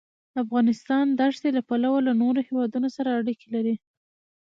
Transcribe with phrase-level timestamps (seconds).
[0.43, 3.75] افغانستان د ښتې له پلوه له نورو هېوادونو سره اړیکې لري.